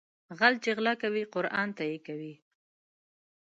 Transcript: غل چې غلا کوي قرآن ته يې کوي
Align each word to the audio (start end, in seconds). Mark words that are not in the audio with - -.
غل 0.39 0.53
چې 0.63 0.69
غلا 0.77 0.93
کوي 1.03 1.23
قرآن 1.33 1.69
ته 1.77 1.83
يې 1.91 1.97
کوي 2.07 2.33